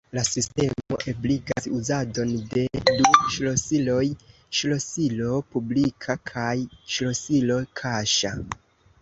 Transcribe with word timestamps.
La 0.17 0.21
sistemo 0.27 0.95
ebligas 1.11 1.67
uzadon 1.79 2.31
de 2.53 2.63
du 2.87 3.11
ŝlosiloj: 3.35 4.01
ŝlosilo 4.61 5.37
publika 5.53 6.17
kaj 6.33 6.57
ŝlosilo 6.97 7.61
kaŝa. 7.85 8.35